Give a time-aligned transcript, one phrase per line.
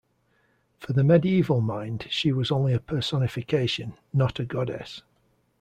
[0.79, 5.03] For the medieval mind she was only a personification, not a goddess.